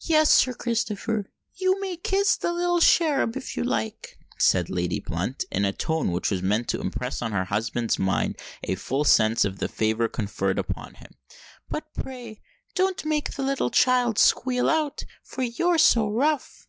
[0.00, 5.64] "Yes, Sir Christopher—you may kiss the little cherub, if you like," said Lady Blunt, in
[5.64, 9.60] a tone which was meant to impress on her husband's mind a full sense of
[9.60, 11.12] the favour conferred upon him:
[11.70, 12.40] "but pray
[12.74, 16.66] don't make the sweet child squeal out—for you're so rough."